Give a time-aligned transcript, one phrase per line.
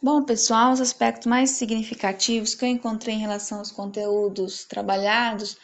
[0.00, 5.56] Bom, pessoal, os aspectos mais significativos que eu encontrei em relação aos conteúdos trabalhados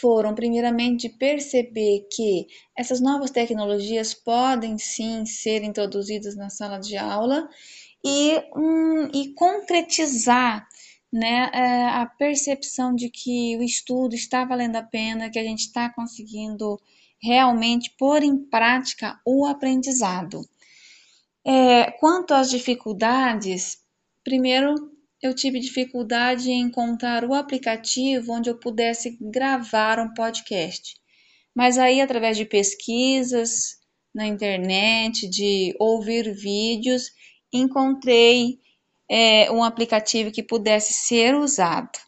[0.00, 7.46] foram, primeiramente, perceber que essas novas tecnologias podem sim ser introduzidas na sala de aula
[8.02, 10.66] e, um, e concretizar
[11.12, 15.60] né, é, a percepção de que o estudo está valendo a pena, que a gente
[15.60, 16.80] está conseguindo
[17.22, 20.40] realmente pôr em prática o aprendizado.
[21.46, 23.78] É, quanto às dificuldades,
[24.22, 24.74] primeiro
[25.22, 30.94] eu tive dificuldade em encontrar o aplicativo onde eu pudesse gravar um podcast.
[31.54, 33.78] Mas aí, através de pesquisas
[34.14, 37.10] na internet, de ouvir vídeos,
[37.52, 38.58] encontrei
[39.08, 41.98] é, um aplicativo que pudesse ser usado.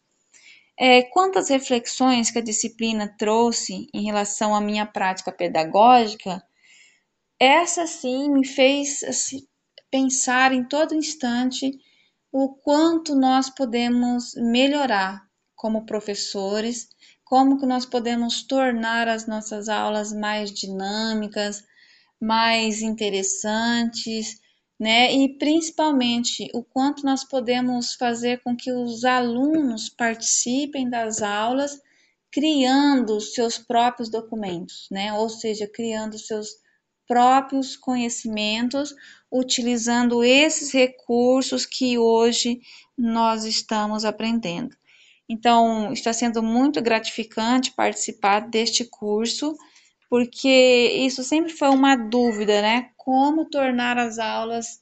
[0.79, 6.43] É, quantas reflexões que a disciplina trouxe em relação à minha prática pedagógica,
[7.39, 9.47] essa sim me fez assim,
[9.91, 11.71] pensar em todo instante
[12.33, 15.23] o quanto nós podemos melhorar
[15.55, 16.89] como professores,
[17.25, 21.65] como que nós podemos tornar as nossas aulas mais dinâmicas,
[22.21, 24.39] mais interessantes,
[24.79, 25.13] né?
[25.13, 31.81] E principalmente o quanto nós podemos fazer com que os alunos participem das aulas
[32.31, 35.13] criando seus próprios documentos, né?
[35.15, 36.49] Ou seja, criando seus
[37.07, 38.95] próprios conhecimentos,
[39.31, 42.61] utilizando esses recursos que hoje
[42.97, 44.77] nós estamos aprendendo.
[45.29, 49.57] Então, está sendo muito gratificante participar deste curso,
[50.09, 50.49] porque
[51.01, 52.91] isso sempre foi uma dúvida, né?
[52.97, 54.81] Como tornar as aulas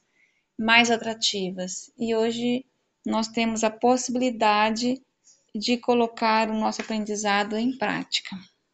[0.57, 1.91] mais atrativas.
[1.97, 2.63] E hoje
[3.05, 5.01] nós temos a possibilidade
[5.55, 8.35] de colocar o nosso aprendizado em prática.